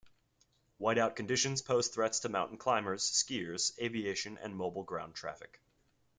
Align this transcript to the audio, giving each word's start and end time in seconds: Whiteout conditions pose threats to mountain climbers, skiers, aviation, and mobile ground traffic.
Whiteout 0.79 1.15
conditions 1.15 1.61
pose 1.61 1.89
threats 1.89 2.21
to 2.21 2.29
mountain 2.29 2.57
climbers, 2.57 3.03
skiers, 3.07 3.77
aviation, 3.77 4.39
and 4.39 4.55
mobile 4.57 4.81
ground 4.81 5.13
traffic. 5.13 5.59